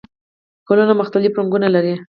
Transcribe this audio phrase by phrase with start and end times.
[0.67, 1.93] ګلونه مختلف رنګونه لري